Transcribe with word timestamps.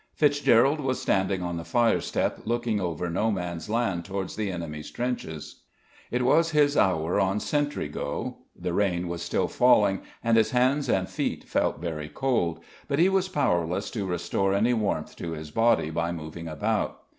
Fitzgerald 0.15 0.79
was 0.79 0.99
standing 0.99 1.43
on 1.43 1.57
the 1.57 1.63
firestep 1.63 2.47
looking 2.47 2.81
over 2.81 3.07
No 3.07 3.29
Man's 3.29 3.69
Land 3.69 4.03
towards 4.03 4.35
the 4.35 4.51
enemy's 4.51 4.89
trenches. 4.89 5.61
It 6.09 6.23
was 6.23 6.49
his 6.49 6.75
hour 6.75 7.19
on 7.19 7.39
sentry 7.39 7.87
go. 7.87 8.37
The 8.59 8.73
rain 8.73 9.07
was 9.07 9.21
still 9.21 9.47
falling, 9.47 10.01
and 10.23 10.37
his 10.37 10.49
hands 10.49 10.89
and 10.89 11.07
feet 11.07 11.43
felt 11.43 11.79
very 11.79 12.09
cold, 12.09 12.61
but 12.87 12.97
he 12.97 13.09
was 13.09 13.29
powerless 13.29 13.91
to 13.91 14.07
restore 14.07 14.55
any 14.55 14.73
warmth 14.73 15.15
to 15.17 15.33
his 15.33 15.51
body 15.51 15.91
by 15.91 16.11
moving 16.11 16.47
about. 16.47 17.01